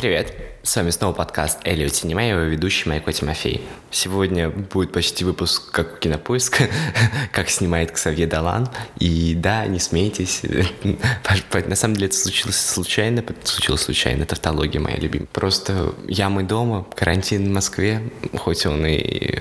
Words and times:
Привет! 0.00 0.32
С 0.62 0.76
вами 0.76 0.88
снова 0.88 1.12
подкаст 1.12 1.58
Элио 1.62 1.88
Синема, 1.88 2.26
его 2.26 2.40
ведущий 2.40 2.88
Майко 2.88 3.12
Тимофей. 3.12 3.60
Сегодня 3.90 4.48
будет 4.48 4.92
почти 4.92 5.26
выпуск 5.26 5.70
как 5.72 5.92
у 5.92 5.96
Кинопоиска, 5.98 6.70
как 7.32 7.50
снимает 7.50 7.90
Ксавье 7.90 8.26
Далан. 8.26 8.70
И 8.98 9.34
да, 9.34 9.66
не 9.66 9.78
смейтесь, 9.78 10.40
на 11.66 11.76
самом 11.76 11.96
деле 11.96 12.06
это 12.06 12.16
случилось 12.16 12.58
случайно, 12.58 13.22
случилось 13.44 13.82
случайно, 13.82 14.24
тавтология 14.24 14.80
моя 14.80 14.96
любимая. 14.96 15.28
Просто 15.34 15.94
я 16.08 16.30
мы 16.30 16.44
дома, 16.44 16.86
карантин 16.94 17.50
в 17.50 17.50
Москве, 17.50 18.00
хоть 18.38 18.64
он 18.64 18.86
и 18.86 19.40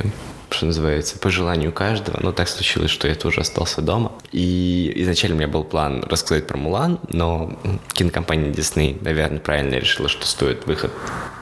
что 0.49 0.65
называется, 0.65 1.17
по 1.17 1.29
желанию 1.29 1.71
каждого. 1.71 2.19
Но 2.21 2.31
так 2.31 2.47
случилось, 2.47 2.91
что 2.91 3.07
я 3.07 3.15
тоже 3.15 3.41
остался 3.41 3.81
дома. 3.81 4.11
И 4.31 4.91
изначально 4.97 5.35
у 5.35 5.39
меня 5.39 5.47
был 5.47 5.63
план 5.63 6.03
рассказать 6.03 6.47
про 6.47 6.57
Мулан, 6.57 6.99
но 7.09 7.57
кинокомпания 7.93 8.51
Disney, 8.51 8.97
наверное, 9.01 9.39
правильно 9.39 9.75
решила, 9.75 10.09
что 10.09 10.25
стоит 10.25 10.65
выход 10.65 10.91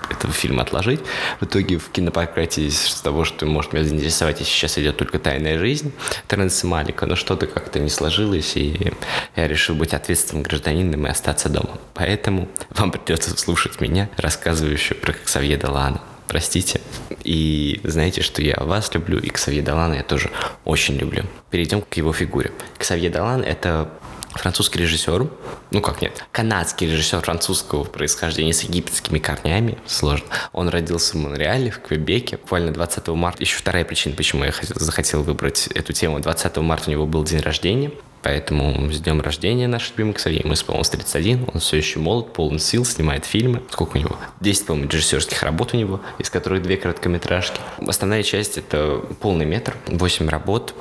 этого 0.10 0.34
фильма 0.34 0.64
отложить. 0.64 1.02
В 1.40 1.46
итоге 1.46 1.78
в 1.78 1.90
кинопократии 1.90 2.70
с 2.70 3.02
того, 3.02 3.26
что 3.26 3.46
может 3.46 3.74
меня 3.74 3.84
заинтересовать, 3.84 4.42
и 4.42 4.44
сейчас 4.44 4.78
идет 4.78 4.98
только 4.98 5.20
«Тайная 5.20 5.58
жизнь» 5.58 5.92
Теренса 6.28 6.68
Малика, 6.68 7.06
но 7.06 7.16
что-то 7.16 7.48
как-то 7.48 7.80
не 7.80 7.90
сложилось, 7.90 8.56
и 8.56 8.94
я 9.36 9.48
решил 9.48 9.76
быть 9.76 9.94
ответственным 9.94 10.44
гражданином 10.44 11.08
и 11.08 11.10
остаться 11.10 11.50
дома. 11.50 11.78
Поэтому 11.94 12.48
вам 12.70 12.92
придется 12.92 13.38
слушать 13.38 13.82
меня, 13.82 14.10
рассказывающую 14.18 14.98
про 14.98 15.14
Ксавье 15.14 15.58
Далана 15.58 16.02
простите. 16.28 16.82
И 17.24 17.80
знаете, 17.84 18.22
что 18.22 18.42
я 18.42 18.56
вас 18.60 18.94
люблю, 18.94 19.20
и 19.20 19.30
Ксавье 19.30 19.62
Далана 19.62 19.96
я 19.96 20.04
тоже 20.04 20.30
очень 20.66 20.96
люблю. 20.96 21.24
Перейдем 21.50 21.82
к 21.82 21.94
его 21.96 22.14
фигуре. 22.14 22.52
Ксавье 22.78 23.10
Далан– 23.10 23.42
это 23.44 23.90
французский 24.38 24.80
режиссер, 24.80 25.28
ну 25.72 25.82
как 25.82 26.02
нет, 26.02 26.26
канадский 26.32 26.88
режиссер 26.88 27.22
французского 27.22 27.84
происхождения 27.84 28.54
с 28.54 28.62
египетскими 28.62 29.20
корнями, 29.20 29.78
сложно. 29.86 30.28
Он 30.54 30.70
родился 30.70 31.18
в 31.18 31.22
Монреале, 31.22 31.72
в 31.72 31.82
Квебеке, 31.82 32.38
буквально 32.38 32.72
20 32.72 33.08
марта. 33.10 33.44
Еще 33.44 33.58
вторая 33.58 33.86
причина, 33.86 34.16
почему 34.16 34.44
я 34.44 34.54
захотел 34.76 35.24
выбрать 35.24 35.68
эту 35.68 35.94
тему. 35.94 36.20
20 36.20 36.58
марта 36.58 36.90
у 36.90 36.92
него 36.92 37.06
был 37.06 37.24
день 37.24 37.40
рождения, 37.40 37.92
Поэтому 38.24 38.92
с 38.92 39.00
днем 39.00 39.22
рождения 39.22 39.68
наш 39.68 39.92
любимый 39.92 40.14
Ксавье. 40.14 40.42
Ему 40.44 40.54
исполнилось 40.54 40.90
31, 40.90 41.50
он 41.54 41.60
все 41.60 41.78
еще 41.78 42.00
молод, 42.00 42.34
полон 42.34 42.60
сил, 42.60 42.84
снимает 42.84 43.26
фильмы. 43.26 43.64
Сколько 43.72 43.96
у 43.96 44.00
него? 44.00 44.18
10, 44.42 44.66
по-моему, 44.66 44.90
режиссерских 44.90 45.44
работ 45.44 45.74
у 45.74 45.78
него, 45.78 46.02
из 46.18 46.30
которых 46.30 46.62
две 46.62 46.78
короткометражки. 46.78 47.60
Основная 47.88 48.24
часть— 48.24 48.58
это 48.58 49.02
полный 49.22 49.46
метр, 49.46 49.78
8 49.88 50.28
работ, 50.30 50.74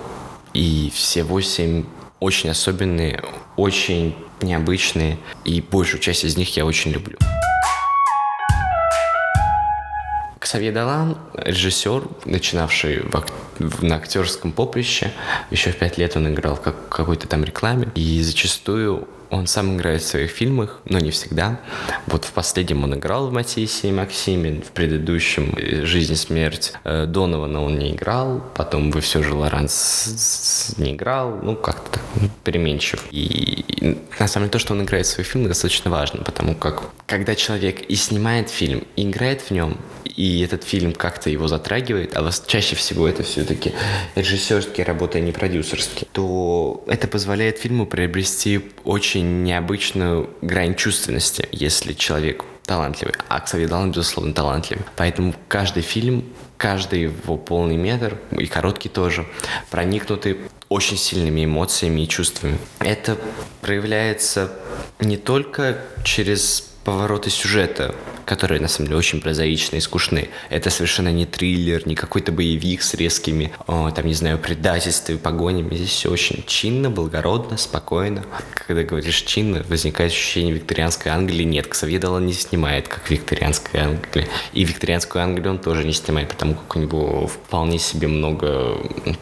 и 0.55 0.91
все 0.95 1.23
8 1.23 1.85
очень 2.21 2.51
особенные, 2.51 3.23
очень 3.57 4.17
необычные, 4.41 5.19
и 5.45 5.61
большую 5.61 6.01
часть 6.01 6.25
из 6.25 6.37
них 6.37 6.57
я 6.57 6.65
очень 6.65 6.91
люблю. 6.93 7.19
Ксавье 10.39 10.71
Далан, 10.71 11.19
режиссер, 11.35 12.05
начинавший 12.25 13.01
в, 13.01 13.17
ак- 13.17 13.33
на 13.83 13.97
актерском 13.97 14.53
поприще. 14.53 15.11
Еще 15.51 15.73
в 15.73 15.77
пять 15.77 15.99
лет 15.99 16.17
он 16.17 16.29
играл 16.29 16.57
как 16.57 16.77
в 16.87 16.89
какой-то 16.89 17.27
там 17.27 17.43
рекламе. 17.43 17.89
И 17.97 18.23
зачастую 18.23 19.09
он 19.31 19.47
сам 19.47 19.77
играет 19.77 20.03
в 20.03 20.07
своих 20.07 20.31
фильмах, 20.31 20.81
но 20.85 20.99
не 20.99 21.11
всегда. 21.11 21.61
Вот 22.07 22.25
в 22.25 22.33
последнем 22.33 22.85
он 22.85 22.95
играл 22.95 23.29
в 23.29 23.33
Матиссе 23.33 23.89
и 23.89 23.93
Максиме, 23.93 24.61
в 24.61 24.71
предыдущем 24.71 25.55
э, 25.57 25.85
«Жизнь 25.85 26.13
и 26.13 26.17
смерть» 26.17 26.73
э, 26.85 27.07
Донована 27.07 27.63
он 27.63 27.79
не 27.79 27.93
играл, 27.93 28.45
потом 28.55 28.91
«Вы 28.91 29.01
все 29.01 29.23
же 29.23 29.35
Лоранс» 29.35 30.75
не 30.79 30.93
играл, 30.93 31.41
ну 31.43 31.57
как-то 31.57 31.97
так, 31.97 32.03
ну, 32.21 32.29
переменчив. 32.45 33.05
И 33.11 33.65
на 34.19 34.29
самом 34.29 34.47
деле 34.47 34.53
то, 34.53 34.59
что 34.59 34.75
он 34.75 34.83
играет 34.83 35.07
в 35.07 35.11
свои 35.11 35.25
фильмы, 35.25 35.49
достаточно 35.49 35.91
важно, 35.91 36.23
потому 36.23 36.55
как 36.55 36.83
когда 37.07 37.35
человек 37.35 37.83
и 37.83 37.95
снимает 37.95 38.51
фильм, 38.51 38.85
и 38.97 39.03
играет 39.03 39.43
в 39.43 39.51
нем, 39.51 39.79
и 40.05 40.41
этот 40.41 40.65
фильм 40.65 40.93
как-то 40.93 41.31
его 41.31 41.47
затрагивает, 41.47 42.17
а 42.17 42.23
вас 42.23 42.43
чаще 42.47 42.75
всего 42.75 43.07
это 43.07 43.23
все-таки 43.23 43.73
режиссерские 44.15 44.87
работы, 44.87 45.19
а 45.19 45.21
не 45.21 45.33
продюсерские, 45.33 46.09
то 46.13 46.83
это 46.87 47.07
позволяет 47.07 47.59
фильму 47.59 47.87
приобрести 47.87 48.63
очень 48.85 49.16
необычную 49.21 50.31
грань 50.43 50.75
чувственности, 50.75 51.49
если 51.53 51.93
человек 51.93 52.45
талантливый. 52.65 53.15
А 53.29 53.41
Ксавье 53.41 53.69
Далан, 53.69 53.93
безусловно, 53.93 54.35
талантливый. 54.35 54.85
Поэтому 54.97 55.35
каждый 55.49 55.83
фильм, 55.83 56.25
каждый 56.57 57.03
его 57.03 57.37
полный 57.37 57.77
метр, 57.77 58.19
и 58.33 58.47
короткий 58.47 58.89
тоже, 58.89 59.25
проникнуты 59.71 60.39
очень 60.69 60.97
сильными 60.97 61.45
эмоциями 61.45 62.03
и 62.03 62.09
чувствами. 62.09 62.59
Это 62.81 63.17
проявляется 63.61 64.53
не 65.01 65.17
только 65.17 65.79
через 66.05 66.73
повороты 66.85 67.31
сюжета, 67.31 67.95
которые 68.27 68.61
на 68.61 68.69
самом 68.69 68.89
деле 68.89 68.99
очень 68.99 69.21
прозаичные 69.21 69.79
и 69.79 69.81
скучные. 69.81 70.29
Это 70.51 70.69
совершенно 70.69 71.11
не 71.11 71.25
триллер, 71.25 71.87
не 71.87 71.95
какой-то 71.95 72.33
боевик 72.33 72.83
с 72.83 72.95
резкими, 72.95 73.53
о, 73.67 73.91
там, 73.91 74.07
не 74.07 74.15
знаю, 74.15 74.39
предательствами, 74.39 75.17
погонями. 75.17 75.75
Здесь 75.75 75.91
все 75.91 76.11
очень 76.11 76.45
чинно, 76.47 76.91
благородно, 76.91 77.57
спокойно. 77.57 78.25
Когда 78.67 78.83
говоришь 78.83 79.23
чинно, 79.23 79.65
возникает 79.69 80.13
ощущение 80.13 80.53
викторианской 80.53 81.13
Англии. 81.13 81.45
Нет, 81.45 81.69
Ксавье 81.69 81.99
Далан 81.99 82.27
не 82.27 82.33
снимает, 82.33 82.89
как 82.89 83.09
викторианская 83.11 83.85
Англия. 83.85 84.29
И 84.53 84.65
викторианскую 84.65 85.23
Англию 85.23 85.53
он 85.53 85.59
тоже 85.59 85.85
не 85.85 85.93
снимает, 85.93 86.29
потому 86.29 86.55
как 86.55 86.77
у 86.77 86.79
него 86.81 87.29
вполне 87.29 87.79
себе 87.79 88.09
много 88.09 88.77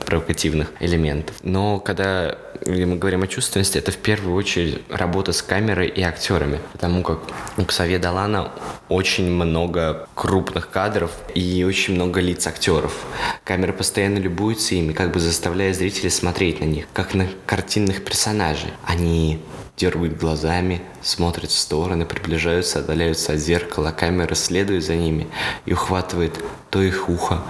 провокативных 0.06 0.72
элементов. 0.80 1.36
Но 1.42 1.78
когда 1.78 2.38
мы 2.66 2.96
говорим 2.96 3.22
о 3.22 3.26
чувственности, 3.26 3.78
это 3.78 3.92
в 3.92 3.98
первую 3.98 4.34
очередь 4.34 4.80
работа 4.88 5.32
с 5.32 5.42
камерой 5.42 5.88
и 5.88 6.02
актерами. 6.02 6.60
Потому 6.72 7.02
как 7.02 7.20
у 7.58 7.64
Ксавье 7.64 7.98
Далана 7.98 8.52
очень 8.94 9.30
много 9.30 10.08
крупных 10.14 10.70
кадров 10.70 11.10
и 11.34 11.64
очень 11.64 11.94
много 11.94 12.20
лиц 12.20 12.46
актеров. 12.46 13.04
Камера 13.42 13.72
постоянно 13.72 14.18
любуется 14.18 14.76
ими, 14.76 14.92
как 14.92 15.12
бы 15.12 15.18
заставляя 15.18 15.74
зрителей 15.74 16.10
смотреть 16.10 16.60
на 16.60 16.64
них, 16.64 16.86
как 16.92 17.14
на 17.14 17.26
картинных 17.44 18.04
персонажей. 18.04 18.72
Они 18.84 19.40
дергают 19.76 20.16
глазами, 20.16 20.80
смотрят 21.02 21.50
в 21.50 21.58
стороны, 21.58 22.06
приближаются, 22.06 22.78
отдаляются 22.78 23.32
от 23.32 23.40
зеркала, 23.40 23.90
камера 23.90 24.34
следует 24.34 24.84
за 24.84 24.94
ними 24.94 25.26
и 25.66 25.72
ухватывает 25.72 26.38
то 26.70 26.80
их 26.80 27.08
ухо, 27.08 27.42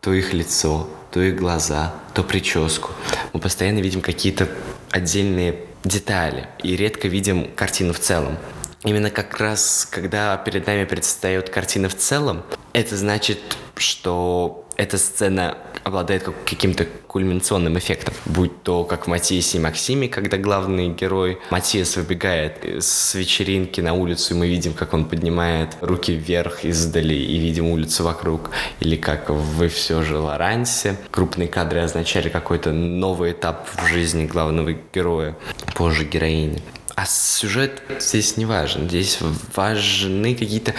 то 0.00 0.14
их 0.14 0.32
лицо, 0.32 0.88
то 1.10 1.20
их 1.20 1.36
глаза, 1.36 1.94
то 2.14 2.22
прическу. 2.22 2.90
Мы 3.34 3.40
постоянно 3.40 3.80
видим 3.80 4.00
какие-то 4.00 4.48
отдельные 4.90 5.60
детали 5.84 6.48
и 6.62 6.76
редко 6.76 7.08
видим 7.08 7.50
картину 7.54 7.92
в 7.92 7.98
целом. 7.98 8.36
Именно 8.82 9.10
как 9.10 9.38
раз, 9.38 9.86
когда 9.90 10.36
перед 10.38 10.66
нами 10.66 10.84
предстает 10.84 11.50
картина 11.50 11.88
в 11.88 11.96
целом, 11.96 12.42
это 12.72 12.96
значит, 12.96 13.38
что 13.76 14.66
эта 14.76 14.96
сцена 14.96 15.58
обладает 15.84 16.24
каким-то 16.46 16.86
кульминационным 17.06 17.76
эффектом. 17.78 18.14
Будь 18.24 18.62
то, 18.62 18.84
как 18.84 19.06
в 19.06 19.10
Матиасе 19.10 19.58
и 19.58 19.60
Максиме, 19.60 20.08
когда 20.08 20.38
главный 20.38 20.88
герой 20.88 21.38
Матиас 21.50 21.96
выбегает 21.96 22.64
с 22.64 23.14
вечеринки 23.14 23.82
на 23.82 23.92
улицу, 23.92 24.34
и 24.34 24.38
мы 24.38 24.48
видим, 24.48 24.72
как 24.72 24.94
он 24.94 25.04
поднимает 25.04 25.76
руки 25.82 26.12
вверх 26.12 26.64
издали 26.64 27.14
и 27.14 27.38
видим 27.38 27.66
улицу 27.66 28.04
вокруг. 28.04 28.50
Или 28.80 28.96
как 28.96 29.28
вы 29.28 29.68
все 29.68 30.02
же 30.02 30.18
Лорансе. 30.18 30.96
Крупные 31.10 31.48
кадры 31.48 31.80
означали 31.80 32.30
какой-то 32.30 32.72
новый 32.72 33.32
этап 33.32 33.68
в 33.76 33.86
жизни 33.88 34.26
главного 34.26 34.72
героя, 34.94 35.36
позже 35.74 36.04
героини. 36.04 36.62
А 37.00 37.06
сюжет 37.06 37.80
здесь 37.98 38.36
не 38.36 38.44
важен. 38.44 38.86
Здесь 38.86 39.20
важны 39.56 40.34
какие-то 40.34 40.74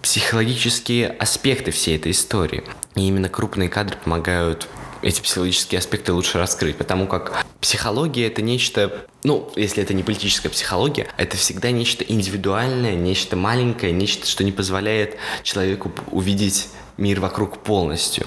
психологические 0.00 1.10
аспекты 1.10 1.72
всей 1.72 1.96
этой 1.96 2.12
истории. 2.12 2.64
И 2.94 3.06
именно 3.06 3.28
крупные 3.28 3.68
кадры 3.68 3.98
помогают 4.02 4.66
эти 5.02 5.20
психологические 5.20 5.80
аспекты 5.80 6.14
лучше 6.14 6.38
раскрыть, 6.38 6.78
потому 6.78 7.06
как 7.06 7.44
психология 7.60 8.28
это 8.28 8.40
нечто, 8.40 9.04
ну, 9.24 9.50
если 9.56 9.82
это 9.82 9.94
не 9.94 10.02
политическая 10.02 10.48
психология, 10.48 11.08
это 11.16 11.36
всегда 11.36 11.70
нечто 11.70 12.04
индивидуальное, 12.04 12.94
нечто 12.94 13.36
маленькое, 13.36 13.92
нечто, 13.92 14.26
что 14.26 14.44
не 14.44 14.52
позволяет 14.52 15.16
человеку 15.42 15.90
увидеть 16.10 16.68
мир 16.98 17.20
вокруг 17.20 17.58
полностью. 17.58 18.26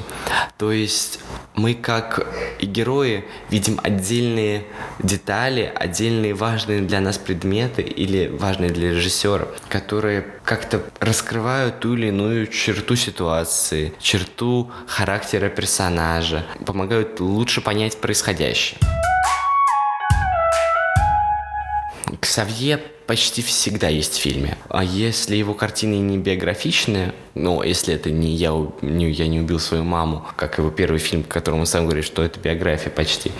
То 0.57 0.71
есть 0.71 1.19
мы 1.55 1.73
как 1.73 2.25
и 2.59 2.65
герои 2.65 3.25
видим 3.49 3.79
отдельные 3.83 4.65
детали, 4.99 5.71
отдельные 5.75 6.33
важные 6.33 6.81
для 6.81 7.01
нас 7.01 7.17
предметы 7.17 7.81
или 7.81 8.27
важные 8.27 8.69
для 8.69 8.91
режиссера, 8.91 9.47
которые 9.69 10.25
как-то 10.45 10.81
раскрывают 10.99 11.81
ту 11.81 11.95
или 11.95 12.07
иную 12.07 12.47
черту 12.47 12.95
ситуации, 12.95 13.93
черту 13.99 14.71
характера 14.87 15.49
персонажа, 15.49 16.45
помогают 16.65 17.19
лучше 17.19 17.61
понять 17.61 17.99
происходящее. 17.99 18.79
Ксавье 22.19 22.79
почти 23.07 23.41
всегда 23.41 23.89
есть 23.89 24.15
в 24.15 24.21
фильме. 24.21 24.57
А 24.69 24.83
если 24.83 25.35
его 25.35 25.53
картины 25.53 25.95
не 25.95 26.17
биографичные, 26.17 27.13
ну, 27.35 27.61
если 27.61 27.93
это 27.93 28.09
не 28.09 28.33
я, 28.35 28.51
не 28.81 29.11
я 29.11 29.27
не 29.27 29.39
убил 29.39 29.59
свою 29.59 29.83
маму, 29.83 30.25
как 30.35 30.57
его 30.57 30.69
первый 30.71 30.99
фильм, 30.99 31.23
в 31.23 31.27
котором 31.27 31.59
он 31.59 31.65
сам 31.65 31.85
говорит, 31.85 32.05
что 32.05 32.23
это 32.23 32.39
биография 32.39 32.89
почти, 32.89 33.31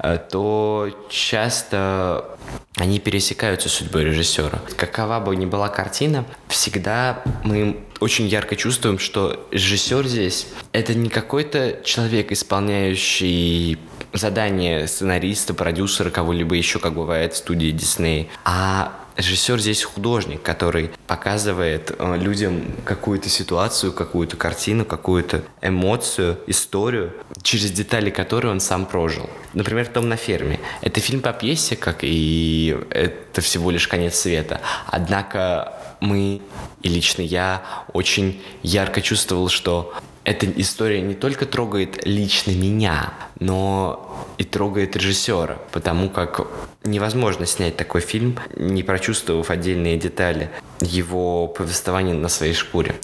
э, 0.00 0.18
то 0.30 0.88
часто 1.08 2.38
они 2.76 2.98
пересекаются 2.98 3.68
судьбой 3.68 4.04
режиссера. 4.04 4.60
Какова 4.76 5.20
бы 5.20 5.36
ни 5.36 5.46
была 5.46 5.68
картина, 5.68 6.24
всегда 6.48 7.22
мы 7.44 7.84
очень 8.00 8.26
ярко 8.26 8.56
чувствуем, 8.56 8.98
что 8.98 9.46
режиссер 9.50 10.06
здесь 10.06 10.46
это 10.72 10.94
не 10.94 11.08
какой-то 11.08 11.80
человек, 11.84 12.32
исполняющий 12.32 13.78
задание 14.12 14.86
сценариста, 14.86 15.54
продюсера, 15.54 16.10
кого-либо 16.10 16.54
еще, 16.54 16.78
как 16.78 16.94
бывает 16.94 17.34
в 17.34 17.36
студии 17.36 17.70
Дисней, 17.70 18.28
а 18.44 18.92
режиссер 19.16 19.60
здесь 19.60 19.82
художник, 19.82 20.42
который 20.42 20.90
показывает 21.06 21.94
э, 21.96 22.16
людям 22.16 22.62
какую-то 22.84 23.28
ситуацию, 23.28 23.92
какую-то 23.92 24.36
картину, 24.36 24.84
какую-то 24.84 25.42
эмоцию, 25.62 26.38
историю, 26.46 27.12
через 27.42 27.70
детали 27.70 28.10
которой 28.10 28.48
он 28.48 28.60
сам 28.60 28.86
прожил. 28.86 29.28
Например, 29.54 29.86
«Том 29.86 30.08
на 30.08 30.16
ферме». 30.16 30.60
Это 30.80 31.00
фильм 31.00 31.20
по 31.20 31.32
пьесе, 31.32 31.76
как 31.76 31.98
и 32.02 32.76
это 32.90 33.40
всего 33.40 33.70
лишь 33.70 33.88
конец 33.88 34.16
света. 34.16 34.60
Однако 34.86 35.74
мы, 36.00 36.40
и 36.82 36.88
лично 36.88 37.22
я, 37.22 37.62
очень 37.92 38.42
ярко 38.62 39.02
чувствовал, 39.02 39.48
что 39.48 39.92
эта 40.24 40.46
история 40.60 41.00
не 41.00 41.14
только 41.14 41.46
трогает 41.46 42.06
лично 42.06 42.50
меня, 42.50 43.12
но 43.38 44.28
и 44.38 44.44
трогает 44.44 44.96
режиссера, 44.96 45.58
потому 45.72 46.10
как 46.10 46.46
невозможно 46.84 47.46
снять 47.46 47.76
такой 47.76 48.00
фильм, 48.00 48.38
не 48.56 48.82
прочувствовав 48.82 49.50
отдельные 49.50 49.96
детали 49.98 50.50
его 50.80 51.46
повествования 51.48 52.14
на 52.14 52.28
своей 52.28 52.54
шкуре. 52.54 52.94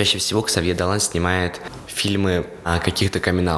Чаще 0.00 0.16
всего 0.16 0.40
Ксавье 0.40 0.72
Далан 0.72 0.98
снимает 0.98 1.60
фильмы 2.00 2.46
о 2.64 2.78
каких-то 2.78 3.20
камин 3.20 3.50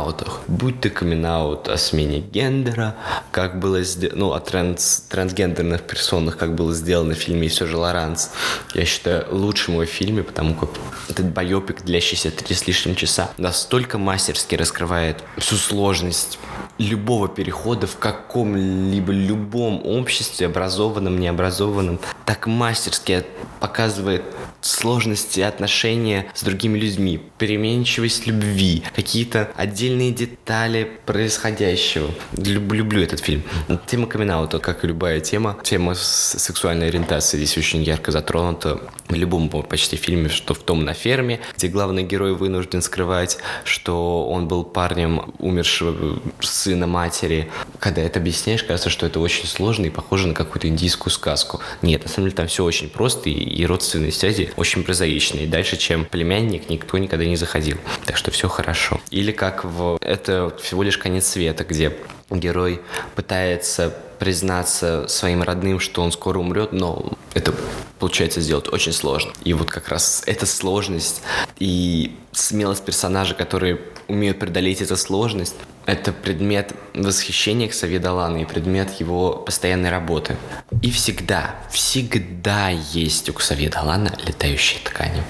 Будь 0.48 0.80
то 0.80 0.90
камин 0.90 1.24
о 1.24 1.76
смене 1.76 2.18
гендера, 2.18 2.96
как 3.30 3.60
было 3.60 3.82
сделано, 3.84 4.18
ну, 4.18 4.32
о 4.32 4.40
транс, 4.40 5.04
трансгендерных 5.08 5.82
персонах, 5.82 6.36
как 6.36 6.56
было 6.56 6.74
сделано 6.74 7.14
в 7.14 7.18
фильме 7.18 7.46
«И 7.46 7.48
все 7.48 7.66
же 7.66 7.76
Лоранс». 7.76 8.32
Я 8.74 8.84
считаю, 8.84 9.26
лучшим 9.30 9.74
его 9.74 9.84
фильме, 9.84 10.24
потому 10.24 10.54
как 10.54 10.70
этот 11.08 11.26
байопик, 11.26 11.82
длящийся 11.82 12.32
три 12.32 12.56
с 12.56 12.66
лишним 12.66 12.96
часа, 12.96 13.30
настолько 13.38 13.98
мастерски 13.98 14.56
раскрывает 14.56 15.22
всю 15.38 15.56
сложность 15.56 16.40
любого 16.78 17.28
перехода 17.28 17.86
в 17.86 17.98
каком-либо 17.98 19.12
любом 19.12 19.80
обществе, 19.84 20.46
образованном, 20.46 21.18
необразованном, 21.18 21.98
так 22.24 22.46
мастерски 22.46 23.24
показывает 23.60 24.22
сложности 24.60 25.40
отношения 25.40 26.26
с 26.34 26.42
другими 26.42 26.78
людьми, 26.78 27.20
переменчивость 27.38 28.26
любви, 28.26 28.82
какие-то 28.94 29.50
отдельные 29.56 30.12
детали 30.12 30.90
происходящего. 31.06 32.08
Люб, 32.36 32.72
люблю 32.72 33.02
этот 33.02 33.20
фильм. 33.20 33.42
Тема 33.86 34.06
камин 34.06 34.32
как 34.60 34.84
и 34.84 34.86
любая 34.86 35.20
тема, 35.20 35.58
тема 35.62 35.94
сексуальной 35.94 36.88
ориентации 36.88 37.36
здесь 37.36 37.56
очень 37.58 37.82
ярко 37.82 38.12
затронута 38.12 38.80
в 39.08 39.14
любом 39.14 39.48
почти 39.48 39.96
фильме, 39.96 40.28
что 40.28 40.54
в 40.54 40.58
том 40.58 40.84
на 40.84 40.94
ферме, 40.94 41.40
где 41.56 41.68
главный 41.68 42.02
герой 42.02 42.34
вынужден 42.34 42.82
скрывать, 42.82 43.38
что 43.64 44.26
он 44.28 44.48
был 44.48 44.64
парнем 44.64 45.34
умершего 45.38 46.20
сына 46.62 46.86
матери. 46.86 47.50
Когда 47.78 48.02
это 48.02 48.20
объясняешь, 48.20 48.62
кажется, 48.62 48.90
что 48.90 49.06
это 49.06 49.20
очень 49.20 49.46
сложно 49.46 49.86
и 49.86 49.90
похоже 49.90 50.28
на 50.28 50.34
какую-то 50.34 50.68
индийскую 50.68 51.12
сказку. 51.12 51.60
Нет, 51.82 52.04
на 52.04 52.08
самом 52.08 52.28
деле 52.28 52.36
там 52.36 52.46
все 52.46 52.64
очень 52.64 52.88
просто, 52.88 53.28
и, 53.28 53.32
и 53.32 53.66
родственные 53.66 54.12
связи 54.12 54.52
очень 54.56 54.84
прозаичные. 54.84 55.46
Дальше, 55.46 55.76
чем 55.76 56.04
племянник, 56.04 56.68
никто 56.68 56.98
никогда 56.98 57.24
не 57.24 57.36
заходил. 57.36 57.78
Так 58.06 58.16
что 58.16 58.30
все 58.30 58.48
хорошо. 58.48 59.00
Или 59.10 59.32
как 59.32 59.64
в 59.64 59.98
«Это 60.00 60.56
всего 60.62 60.82
лишь 60.82 60.98
конец 60.98 61.26
света», 61.26 61.64
где 61.64 61.96
герой 62.30 62.80
пытается 63.14 63.94
признаться 64.18 65.06
своим 65.08 65.42
родным, 65.42 65.80
что 65.80 66.00
он 66.00 66.12
скоро 66.12 66.38
умрет, 66.38 66.72
но 66.72 67.12
это 67.34 67.52
получается 67.98 68.40
сделать 68.40 68.72
очень 68.72 68.92
сложно. 68.92 69.32
И 69.42 69.52
вот 69.52 69.68
как 69.68 69.88
раз 69.88 70.22
эта 70.26 70.46
сложность 70.46 71.22
и 71.58 72.16
смелость 72.30 72.84
персонажа, 72.84 73.34
которые 73.34 73.80
умеют 74.06 74.38
преодолеть 74.38 74.80
эту 74.80 74.96
сложность, 74.96 75.56
это 75.86 76.12
предмет 76.12 76.72
восхищения 76.94 77.68
к 77.68 77.74
Савидалана 77.74 78.38
и 78.38 78.44
предмет 78.44 79.00
его 79.00 79.32
постоянной 79.32 79.90
работы. 79.90 80.36
И 80.80 80.90
всегда, 80.90 81.56
всегда 81.70 82.68
есть 82.68 83.28
у 83.28 83.38
Савидалана 83.38 84.16
летающие 84.26 84.80
ткани. 84.82 85.22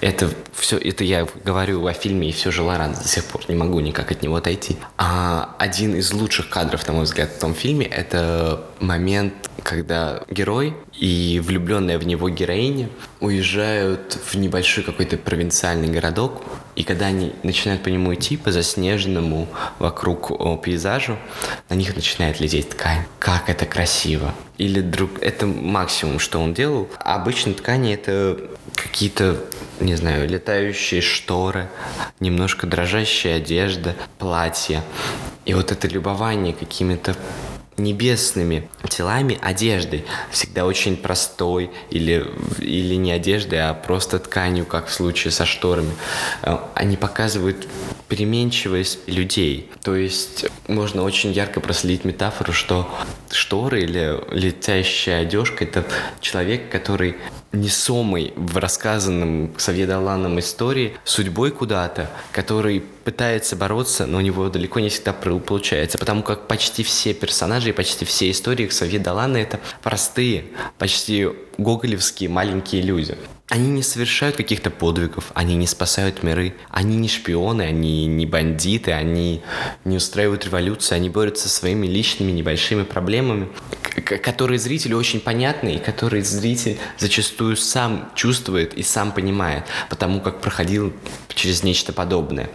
Это 0.00 0.30
все, 0.52 0.78
это 0.78 1.04
я 1.04 1.26
говорю 1.44 1.86
о 1.86 1.92
фильме 1.92 2.28
и 2.28 2.32
все 2.32 2.50
же 2.50 2.62
Лоран 2.62 2.94
до 2.94 3.08
сих 3.08 3.24
пор 3.24 3.42
не 3.48 3.54
могу 3.54 3.80
никак 3.80 4.10
от 4.12 4.22
него 4.22 4.36
отойти. 4.36 4.76
А 4.98 5.54
один 5.58 5.94
из 5.94 6.12
лучших 6.12 6.48
кадров, 6.48 6.86
на 6.86 6.92
мой 6.92 7.04
взгляд, 7.04 7.30
в 7.30 7.38
том 7.38 7.54
фильме, 7.54 7.86
это 7.86 8.64
момент, 8.78 9.34
когда 9.62 10.22
герой 10.30 10.74
и 10.98 11.40
влюбленная 11.44 11.98
в 11.98 12.06
него 12.06 12.28
героиня 12.28 12.88
уезжают 13.20 14.18
в 14.24 14.34
небольшой 14.36 14.84
какой-то 14.84 15.16
провинциальный 15.16 15.88
городок, 15.88 16.42
и 16.76 16.84
когда 16.84 17.06
они 17.06 17.32
начинают 17.42 17.82
по 17.82 17.88
нему 17.88 18.14
идти, 18.14 18.36
по 18.36 18.52
заснеженному 18.52 19.48
вокруг 19.78 20.62
пейзажу, 20.62 21.16
на 21.68 21.74
них 21.74 21.96
начинает 21.96 22.38
лететь 22.38 22.70
ткань. 22.70 23.04
Как 23.18 23.48
это 23.48 23.64
красиво! 23.64 24.34
Или 24.58 24.80
друг... 24.80 25.10
Это 25.20 25.46
максимум, 25.46 26.18
что 26.18 26.38
он 26.38 26.54
делал. 26.54 26.88
Обычно 26.98 27.54
ткани 27.54 27.94
это 27.94 28.38
какие-то, 28.74 29.38
не 29.80 29.94
знаю, 29.94 30.28
летающие 30.28 31.00
шторы, 31.00 31.68
немножко 32.20 32.66
дрожащая 32.66 33.36
одежда, 33.36 33.94
платья. 34.18 34.82
И 35.44 35.54
вот 35.54 35.72
это 35.72 35.88
любование 35.88 36.52
какими-то 36.52 37.16
небесными 37.76 38.68
телами 38.88 39.38
одеждой, 39.42 40.04
всегда 40.30 40.64
очень 40.64 40.96
простой, 40.96 41.70
или, 41.90 42.26
или 42.58 42.94
не 42.94 43.12
одеждой, 43.12 43.68
а 43.68 43.74
просто 43.74 44.18
тканью, 44.18 44.64
как 44.64 44.86
в 44.86 44.92
случае 44.92 45.30
со 45.30 45.44
шторами. 45.44 45.92
Э, 46.42 46.58
они 46.74 46.96
показывают 46.96 47.66
переменчивость 48.08 49.00
людей. 49.06 49.70
То 49.82 49.96
есть 49.96 50.46
можно 50.68 51.02
очень 51.02 51.32
ярко 51.32 51.60
проследить 51.60 52.04
метафору, 52.04 52.52
что 52.52 52.88
шторы 53.30 53.82
или 53.82 54.18
летящая 54.30 55.22
одежка— 55.22 55.64
это 55.66 55.84
человек, 56.20 56.70
который 56.70 57.16
несомый 57.52 58.32
в 58.36 58.56
рассказанном 58.58 59.52
Савьедаланом 59.56 60.38
истории 60.38 60.96
судьбой 61.04 61.50
куда-то, 61.50 62.10
который 62.32 62.80
пытается 63.04 63.56
бороться, 63.56 64.06
но 64.06 64.18
у 64.18 64.20
него 64.20 64.48
далеко 64.48 64.80
не 64.80 64.88
всегда 64.88 65.12
получается, 65.12 65.98
потому 65.98 66.22
как 66.22 66.48
почти 66.48 66.82
все 66.82 67.14
персонажи 67.14 67.70
и 67.70 67.72
почти 67.72 68.04
все 68.04 68.30
истории 68.30 68.68
Савьедалана— 68.68 69.36
это 69.38 69.60
простые, 69.82 70.44
почти 70.78 71.28
гоголевские 71.58 72.28
маленькие 72.28 72.82
люди. 72.82 73.16
Они 73.48 73.68
не 73.68 73.82
совершают 73.82 74.34
каких-то 74.34 74.70
подвигов, 74.70 75.30
они 75.34 75.54
не 75.54 75.68
спасают 75.68 76.24
миры, 76.24 76.54
они 76.68 76.96
не 76.96 77.06
шпионы, 77.06 77.62
они 77.62 78.06
не 78.06 78.26
бандиты, 78.26 78.90
они 78.90 79.40
не 79.84 79.96
устраивают 79.96 80.44
революции, 80.44 80.96
они 80.96 81.10
борются 81.10 81.48
со 81.48 81.54
своими 81.54 81.86
личными 81.86 82.32
небольшими 82.32 82.82
проблемами, 82.82 83.48
которые 83.94 84.58
зрителю 84.58 84.98
очень 84.98 85.20
понятны 85.20 85.76
и 85.76 85.78
которые 85.78 86.24
зритель 86.24 86.76
зачастую 86.98 87.56
сам 87.56 88.10
чувствует 88.16 88.74
и 88.74 88.82
сам 88.82 89.12
понимает, 89.12 89.62
потому 89.90 90.20
как 90.20 90.40
проходил 90.40 90.92
через 91.28 91.62
нечто 91.62 91.92
подобное. 91.92 92.50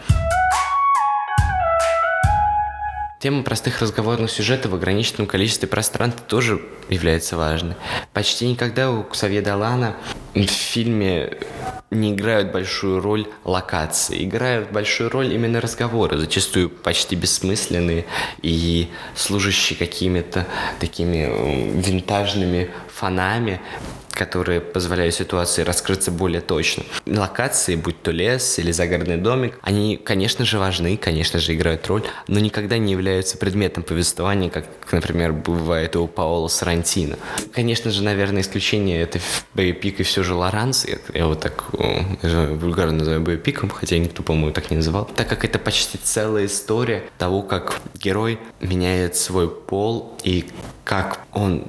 Тема 3.22 3.44
простых 3.44 3.82
разговорных 3.82 4.32
сюжетов 4.32 4.72
в 4.72 4.76
ограниченном 4.76 5.28
количестве 5.28 5.68
пространства 5.68 6.26
тоже 6.26 6.60
является 6.90 7.38
важной. 7.38 7.76
Почти 8.14 8.48
никогда 8.48 8.90
у 8.90 9.04
Ксавье 9.04 9.44
Далана 9.44 9.96
в 10.34 10.48
фильме 10.48 11.38
не 11.92 12.14
играют 12.14 12.52
большую 12.52 13.00
роль 13.00 13.28
локации. 13.44 14.26
Играют 14.26 14.72
большую 14.72 15.12
роль 15.12 15.32
именно 15.32 15.62
разговоры, 15.62 16.18
зачастую 16.18 16.72
почти 16.72 17.16
бессмысленные 17.16 18.06
и 18.42 18.90
служащие 19.14 19.78
какими-то 19.78 20.48
такими 20.80 21.80
винтажными 21.80 22.72
фонами, 22.92 23.62
которые 24.26 24.62
позволяют 24.62 25.16
ситуации 25.16 25.64
раскрыться 25.64 26.12
более 26.12 26.42
точно. 26.42 26.84
Локации, 27.08 27.74
будь 27.76 28.00
то 28.04 28.12
лес 28.12 28.60
или 28.60 28.72
загородный 28.72 29.18
домик, 29.18 29.58
они, 29.64 29.98
конечно 29.98 30.46
же, 30.46 30.60
важны, 30.60 30.96
конечно 30.96 31.40
же, 31.40 31.56
играют 31.56 31.88
роль, 31.88 32.04
но 32.28 32.40
никогда 32.40 32.78
не 32.78 32.92
являются 32.92 33.40
предметом 33.40 33.82
повествования, 33.82 34.52
как, 34.52 34.66
например, 34.92 35.34
бывает 35.34 35.96
у 35.96 36.06
Паола 36.08 36.50
Сарантино. 36.50 37.18
Конечно 37.52 37.90
же, 37.90 38.04
наверное, 38.04 38.44
исключение 38.44 39.02
это 39.02 39.20
боепик 39.56 40.00
и 40.00 40.04
все 40.04 40.22
же 40.22 40.36
Лоранс. 40.36 40.86
Я 41.16 41.26
вот 41.26 41.40
так 41.40 41.64
вульгарно 41.72 43.00
называю 43.00 43.22
боепиком, 43.22 43.72
хотя 43.72 43.98
никто, 43.98 44.22
по-моему, 44.22 44.52
так 44.52 44.70
не 44.70 44.78
называл. 44.78 45.10
Так 45.16 45.28
как 45.28 45.46
это 45.46 45.58
почти 45.58 45.98
целая 45.98 46.46
история 46.46 47.06
того, 47.18 47.42
как 47.42 47.82
герой 47.96 48.38
меняет 48.60 49.16
свой 49.16 49.50
пол 49.50 50.16
и 50.24 50.46
как 50.84 51.22
он 51.34 51.66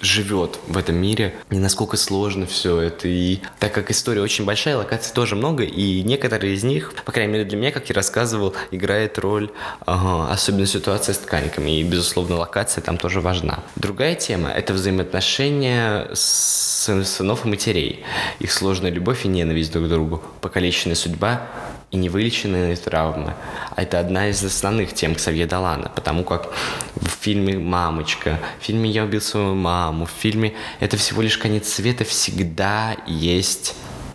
живет 0.00 0.58
в 0.66 0.76
этом 0.76 0.96
мире, 0.96 1.34
и 1.50 1.58
насколько 1.58 1.96
сложно 1.96 2.46
все 2.46 2.80
это. 2.80 3.08
И 3.08 3.40
так 3.58 3.72
как 3.72 3.90
история 3.90 4.20
очень 4.20 4.44
большая, 4.44 4.76
локаций 4.76 5.14
тоже 5.14 5.36
много, 5.36 5.64
и 5.64 6.02
некоторые 6.02 6.54
из 6.54 6.64
них, 6.64 6.94
по 7.04 7.12
крайней 7.12 7.32
мере 7.32 7.44
для 7.44 7.58
меня, 7.58 7.70
как 7.70 7.88
я 7.88 7.94
рассказывал, 7.94 8.54
играет 8.70 9.18
роль, 9.18 9.50
ага, 9.86 10.32
особенно 10.32 10.66
ситуация 10.66 11.14
с 11.14 11.18
тканиками. 11.18 11.78
И, 11.78 11.82
безусловно, 11.82 12.36
локация 12.36 12.82
там 12.82 12.98
тоже 12.98 13.20
важна. 13.20 13.60
Другая 13.76 14.14
тема— 14.14 14.50
это 14.50 14.72
взаимоотношения 14.72 16.08
сынов 16.14 17.44
и 17.44 17.48
матерей. 17.48 18.04
Их 18.38 18.52
сложная 18.52 18.90
любовь 18.90 19.24
и 19.24 19.28
ненависть 19.28 19.72
друг 19.72 19.86
к 19.86 19.88
другу, 19.88 20.22
покалеченная 20.40 20.96
судьба 20.96 21.46
и 21.90 21.96
невылеченные 21.96 22.76
травмы. 22.76 23.34
А 23.74 23.82
это 23.82 23.98
одна 23.98 24.28
из 24.28 24.42
основных 24.42 24.94
тем 24.94 25.14
Ксавье 25.14 25.46
Далана, 25.46 25.90
потому 25.94 26.24
как 26.24 26.52
в 26.94 27.08
фильме 27.08 27.58
«Мамочка», 27.58 28.38
в 28.60 28.64
фильме 28.64 28.90
«Я 28.90 29.04
убил 29.04 29.20
свою 29.20 29.54
маму», 29.54 30.06
в 30.06 30.10
фильме 30.10 30.54
«Это 30.78 30.96
всего 30.96 31.22
лишь 31.22 31.38
конец 31.38 31.68
света» 31.68 32.04
всегда 32.04 32.96
есть 33.06 33.74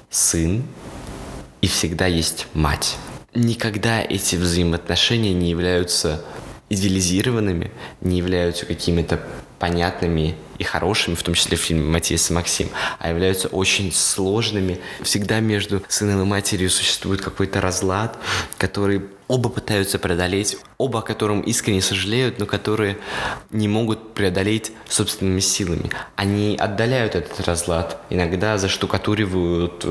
сын 0.10 0.64
и 1.62 1.68
всегда 1.68 2.08
есть 2.08 2.48
мать. 2.54 2.98
Никогда 3.34 4.02
эти 4.02 4.38
взаимоотношения 4.38 5.34
не 5.34 5.50
являются 5.50 6.24
идеализированными, 6.70 7.72
не 8.02 8.18
являются 8.18 8.66
какими-то 8.66 9.20
понятными 9.60 10.36
и 10.58 10.64
хорошими, 10.64 11.16
в 11.16 11.24
том 11.24 11.34
числе 11.34 11.58
в 11.58 11.62
фильме 11.62 11.84
«Матиас 11.84 12.30
и 12.30 12.34
Максим», 12.34 12.70
а 13.00 13.10
являются 13.10 13.48
очень 13.50 13.92
сложными. 13.92 14.80
Всегда 15.02 15.40
между 15.40 15.84
сыном 15.88 16.22
и 16.22 16.26
матерью 16.26 16.70
существует 16.70 17.22
какой-то 17.22 17.62
разлад, 17.62 18.18
который 18.58 19.02
оба 19.28 19.50
пытаются 19.50 20.00
преодолеть, 20.00 20.58
оба 20.78 21.00
о 21.00 21.02
котором 21.02 21.42
искренне 21.42 21.82
сожалеют, 21.82 22.40
но 22.40 22.46
которые 22.46 22.98
не 23.50 23.68
могут 23.68 24.14
преодолеть 24.14 24.72
собственными 24.88 25.40
силами. 25.40 25.90
Они 26.16 26.56
отдаляют 26.58 27.16
этот 27.16 27.46
разлад, 27.46 28.02
иногда 28.10 28.58
заштукатуривают 28.58 29.86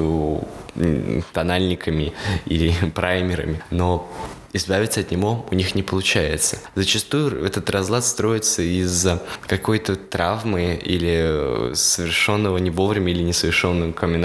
тональниками 1.32 2.12
или 2.46 2.74
праймерами, 2.94 3.62
но 3.70 4.10
избавиться 4.54 5.00
от 5.00 5.10
него 5.10 5.44
у 5.50 5.54
них 5.54 5.74
не 5.74 5.82
получается. 5.82 6.58
Зачастую 6.74 7.44
этот 7.44 7.68
разлад 7.68 8.04
строится 8.04 8.62
из-за 8.62 9.22
какой-то 9.46 9.96
травмы 9.96 10.80
или 10.82 11.74
совершенного 11.74 12.56
не 12.58 12.70
вовремя 12.70 13.12
или 13.12 13.22
несовершенного 13.22 13.92
камин 13.92 14.24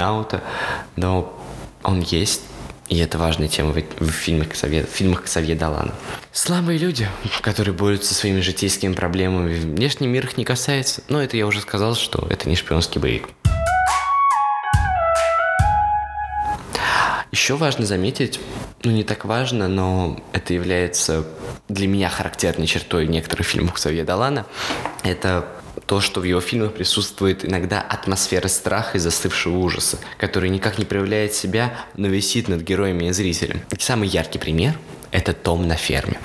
но 0.95 1.37
он 1.83 2.01
есть. 2.01 2.41
И 2.87 2.97
это 2.97 3.19
важная 3.19 3.47
тема 3.47 3.71
в, 3.71 4.03
в 4.03 4.11
фильмах, 4.11 4.49
Ксавье, 4.49 4.83
в 4.83 4.89
фильмах 4.89 5.23
Ксавье 5.23 5.55
Далана. 5.55 5.93
Слабые 6.31 6.79
люди, 6.79 7.07
которые 7.41 7.73
борются 7.73 8.13
со 8.13 8.19
своими 8.19 8.39
житейскими 8.39 8.93
проблемами, 8.93 9.53
внешний 9.53 10.07
мир 10.07 10.25
их 10.25 10.37
не 10.37 10.45
касается. 10.45 11.03
Но 11.07 11.21
это 11.21 11.37
я 11.37 11.45
уже 11.45 11.61
сказал, 11.61 11.95
что 11.95 12.25
это 12.29 12.49
не 12.49 12.55
шпионский 12.55 12.99
боевик. 12.99 13.29
Еще 17.31 17.55
важно 17.55 17.85
заметить, 17.85 18.39
ну 18.83 18.91
не 18.91 19.03
так 19.03 19.25
важно, 19.25 19.67
но 19.67 20.19
это 20.33 20.53
является 20.53 21.25
для 21.67 21.87
меня 21.87 22.09
характерной 22.09 22.65
чертой 22.65 23.07
некоторых 23.07 23.45
фильмов 23.45 23.73
Ксавье 23.73 24.03
Далана, 24.03 24.47
это 25.03 25.47
то, 25.85 26.01
что 26.01 26.21
в 26.21 26.23
его 26.23 26.41
фильмах 26.41 26.73
присутствует 26.73 27.45
иногда 27.45 27.81
атмосфера 27.81 28.47
страха 28.47 28.97
и 28.97 28.99
застывшего 28.99 29.57
ужаса, 29.57 29.99
который 30.17 30.49
никак 30.49 30.79
не 30.79 30.85
проявляет 30.85 31.33
себя, 31.33 31.73
но 31.95 32.07
висит 32.07 32.47
над 32.47 32.61
героями 32.61 33.05
и 33.05 33.11
зрителем. 33.11 33.61
Самый 33.77 34.07
яркий 34.07 34.39
пример– 34.39 34.77
это 35.11 35.33
«Том 35.33 35.67
на 35.67 35.75
ферме». 35.75 36.19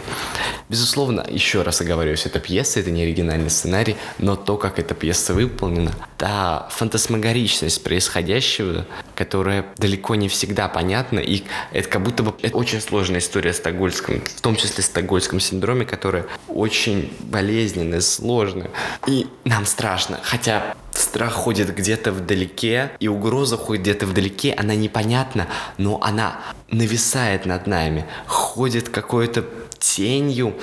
Безусловно, 0.68 1.24
еще 1.28 1.62
раз 1.62 1.82
оговорюсь, 1.82 2.24
это 2.24 2.40
пьеса, 2.40 2.80
это 2.80 2.90
не 2.90 3.02
оригинальный 3.02 3.50
сценарий, 3.50 3.96
но 4.18 4.34
то, 4.34 4.56
как 4.56 4.78
эта 4.78 4.94
пьеса 4.94 5.34
выполнена, 5.34 5.92
та 6.16 6.68
фантасмагоричность 6.70 7.84
происходящего, 7.84 8.86
которая 9.14 9.66
далеко 9.76 10.14
не 10.14 10.28
всегда 10.28 10.68
понятна, 10.68 11.18
и 11.18 11.42
это 11.72 11.88
как 11.88 12.02
будто 12.02 12.22
бы 12.22 12.34
это 12.40 12.56
очень 12.56 12.80
сложная 12.80 13.20
история 13.20 13.52
стокгольском, 13.52 14.22
в 14.22 14.40
том 14.40 14.56
числе 14.56 14.82
стокгольском 14.82 15.38
синдроме, 15.38 15.84
которая 15.84 16.26
очень 16.48 17.12
болезненная, 17.20 18.00
сложная, 18.00 18.70
и 19.06 19.26
нам 19.44 19.66
страшно, 19.66 20.18
хотя 20.22 20.74
страх 20.92 21.32
ходит 21.32 21.74
где-то 21.74 22.12
вдалеке, 22.12 22.92
и 23.00 23.08
угроза 23.08 23.56
ходит 23.56 23.82
где-то 23.82 24.06
вдалеке, 24.06 24.54
она 24.56 24.74
непонятна, 24.74 25.46
но 25.76 26.00
она 26.02 26.40
нависает 26.71 27.47
над 27.47 27.66
нами, 27.66 28.06
ходит 28.26 28.88
какое-то 28.88 29.44
тенью, 29.78 30.54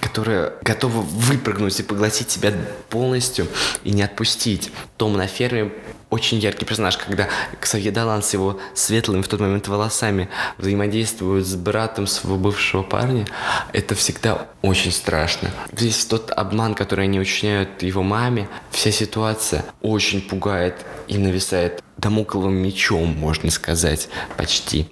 которая 0.00 0.54
готова 0.62 1.02
выпрыгнуть 1.02 1.78
и 1.80 1.82
поглотить 1.82 2.28
тебя 2.28 2.52
полностью 2.88 3.46
и 3.84 3.90
не 3.90 4.02
отпустить. 4.02 4.72
Том 4.96 5.16
на 5.16 5.26
ферме 5.26 5.70
очень 6.08 6.38
яркий 6.38 6.64
персонаж, 6.64 6.96
когда 6.96 7.28
Ксавье 7.60 7.92
Далан 7.92 8.22
с 8.22 8.32
его 8.32 8.58
светлыми 8.74 9.22
в 9.22 9.28
тот 9.28 9.40
момент 9.40 9.68
волосами 9.68 10.28
взаимодействует 10.58 11.46
с 11.46 11.54
братом 11.54 12.06
своего 12.06 12.38
бывшего 12.38 12.82
парня, 12.82 13.26
это 13.72 13.94
всегда 13.94 14.48
очень 14.62 14.92
страшно. 14.92 15.50
Здесь 15.72 16.04
тот 16.06 16.32
обман, 16.32 16.74
который 16.74 17.04
они 17.04 17.20
учиняют 17.20 17.82
его 17.82 18.02
маме, 18.02 18.48
вся 18.70 18.90
ситуация 18.90 19.64
очень 19.82 20.20
пугает 20.20 20.84
и 21.06 21.16
нависает 21.18 21.82
домокловым 21.96 22.54
мечом, 22.54 23.14
можно 23.16 23.50
сказать, 23.50 24.08
почти. 24.36 24.88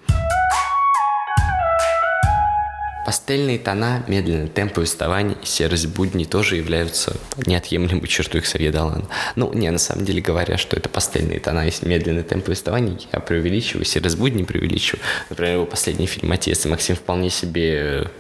Пастельные 3.09 3.59
тона, 3.59 4.05
медленный 4.07 4.49
темп 4.49 4.75
повествования 4.75 5.35
и 5.43 5.47
серость 5.47 5.87
будней 5.87 6.27
тоже 6.27 6.57
являются 6.57 7.17
неотъемлемой 7.47 8.07
чертой 8.07 8.43
Ксавье 8.43 8.71
Далана. 8.71 9.09
Ну, 9.35 9.50
не, 9.55 9.71
на 9.71 9.79
самом 9.79 10.05
деле 10.05 10.21
говоря, 10.21 10.59
что 10.59 10.77
это 10.77 10.91
пастельные 10.91 11.41
тона 11.41 11.67
и 11.67 11.73
медленный 11.87 12.23
темп 12.23 12.45
повествования, 12.45 12.99
я 13.11 13.21
преувеличиваю, 13.21 13.87
серость 13.87 14.19
будней 14.19 14.45
преувеличиваю. 14.45 15.00
Например, 15.31 15.55
его 15.55 15.65
последний 15.65 16.05
фильм 16.05 16.31
«Отец» 16.33 16.67
и 16.67 16.69
Максим 16.69 16.97
вполне 16.97 17.31
себе 17.31 18.11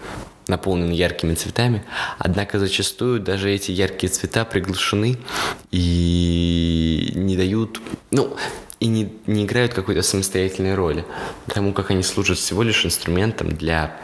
наполнен 0.46 0.90
яркими 0.90 1.34
цветами, 1.34 1.84
однако 2.16 2.58
зачастую 2.58 3.20
даже 3.20 3.52
эти 3.52 3.70
яркие 3.72 4.10
цвета 4.10 4.46
приглушены 4.46 5.18
и 5.70 7.12
не 7.14 7.36
дают, 7.36 7.82
ну, 8.10 8.34
и 8.80 8.86
не, 8.86 9.12
не 9.26 9.44
играют 9.44 9.74
какой-то 9.74 10.00
самостоятельной 10.00 10.74
роли, 10.74 11.04
потому 11.44 11.74
как 11.74 11.90
они 11.90 12.02
служат 12.02 12.38
всего 12.38 12.62
лишь 12.62 12.86
инструментом 12.86 13.50
для 13.50 13.94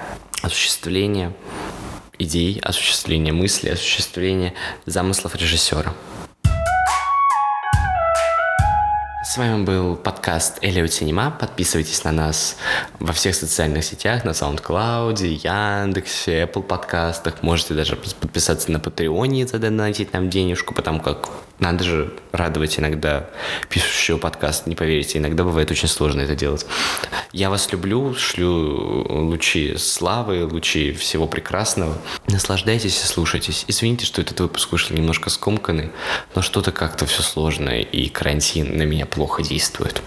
осуществления 0.45 1.33
идей, 2.19 2.61
осуществления 2.63 3.33
мыслей, 3.33 3.71
осуществления 3.71 4.53
замыслов 4.85 5.35
режиссера. 5.37 5.95
С 9.25 9.39
вами 9.39 9.65
был 9.65 9.97
подкаст 9.97 10.59
Элиот 10.61 10.93
Синема. 10.93 11.31
Подписывайтесь 11.31 12.05
на 12.05 12.13
нас 12.13 12.57
во 13.01 13.13
всех 13.15 13.35
социальных 13.35 13.85
сетях, 13.85 14.25
на 14.25 14.31
SoundCloud, 14.31 15.25
Яндексе, 15.25 16.45
Apple 16.45 16.63
подкастах. 16.63 17.43
Можете 17.43 17.75
даже 17.75 17.97
подписаться 17.97 18.71
на 18.71 18.79
Патреоне 18.79 19.43
и 19.43 19.47
задонатить 19.47 20.13
нам 20.13 20.29
денежку, 20.29 20.75
потому 20.75 21.01
как 21.01 21.31
надо 21.64 21.83
же 21.83 22.12
радовать 22.33 22.78
иногда 22.78 23.26
пишущего 23.71 24.18
подкаст. 24.18 24.66
Не 24.66 24.75
поверите, 24.75 25.18
иногда 25.18 25.44
бывает 25.44 25.71
очень 25.71 25.88
сложно 25.88 26.21
это 26.21 26.37
делать. 26.37 26.66
Я 27.33 27.49
вас 27.49 27.73
люблю, 27.73 28.14
шлю 28.14 29.06
лучи 29.09 29.76
славы, 29.78 30.44
лучи 30.44 30.92
всего 30.92 31.26
прекрасного. 31.26 31.97
Наслаждайтесь 32.28 33.02
и 33.02 33.06
слушайтесь. 33.06 33.64
Извините, 33.66 34.04
что 34.04 34.21
этот 34.21 34.38
выпуск 34.40 34.73
вышел 34.73 34.94
немножко 34.94 35.30
скомканный, 35.30 35.90
но 36.35 36.42
что-то 36.42 36.71
как-то 36.71 37.06
все 37.06 37.23
сложное, 37.23 37.80
и 37.80 38.11
карантин 38.11 38.76
на 38.76 38.83
меня 38.83 39.06
плохо 39.06 39.42
действует. 39.42 40.02